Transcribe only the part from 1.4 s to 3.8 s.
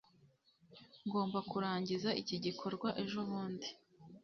kurangiza iki gikorwa ejobundi